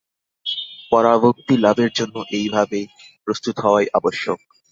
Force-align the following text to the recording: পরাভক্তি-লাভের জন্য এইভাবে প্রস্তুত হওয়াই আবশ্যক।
পরাভক্তি-লাভের 0.91 1.91
জন্য 1.93 2.15
এইভাবে 2.31 2.79
প্রস্তুত 3.25 3.55
হওয়াই 3.59 3.87
আবশ্যক। 3.93 4.39